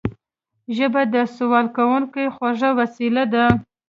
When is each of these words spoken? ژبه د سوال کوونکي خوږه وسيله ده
ژبه 0.75 1.01
د 1.13 1.15
سوال 1.37 1.65
کوونکي 1.77 2.23
خوږه 2.35 2.69
وسيله 2.79 3.23
ده 3.33 3.45